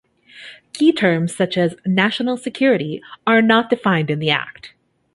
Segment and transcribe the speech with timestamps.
[0.73, 4.73] Key terms, such as "national security", are not defined in the Act.